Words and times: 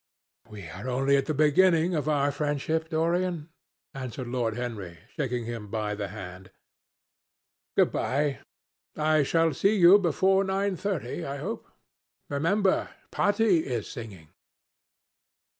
"We 0.49 0.67
are 0.67 0.89
only 0.89 1.15
at 1.15 1.27
the 1.27 1.33
beginning 1.35 1.93
of 1.93 2.09
our 2.09 2.31
friendship, 2.31 2.89
Dorian," 2.89 3.49
answered 3.93 4.25
Lord 4.29 4.55
Henry, 4.57 4.97
shaking 5.15 5.45
him 5.45 5.67
by 5.67 5.93
the 5.93 6.07
hand. 6.07 6.49
"Good 7.77 7.91
bye. 7.91 8.39
I 8.97 9.21
shall 9.21 9.53
see 9.53 9.75
you 9.75 9.99
before 9.99 10.43
nine 10.43 10.75
thirty, 10.75 11.23
I 11.23 11.37
hope. 11.37 11.67
Remember, 12.31 12.89
Patti 13.11 13.59
is 13.59 13.87
singing." 13.87 14.29